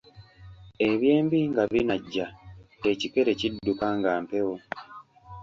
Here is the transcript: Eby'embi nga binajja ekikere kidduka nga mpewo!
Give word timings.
Eby'embi 0.89 1.39
nga 1.49 1.63
binajja 1.71 2.25
ekikere 2.91 3.31
kidduka 3.39 3.87
nga 3.97 4.11
mpewo! 4.23 4.55